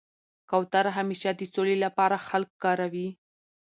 [0.49, 3.07] کوتره همېشه د سولي له پاره خلک کاروي.